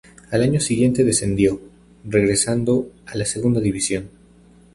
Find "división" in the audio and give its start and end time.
3.61-4.09